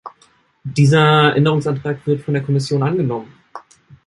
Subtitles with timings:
[0.63, 3.31] Dieser Änderungsantrag wird von der Kommission angenommen.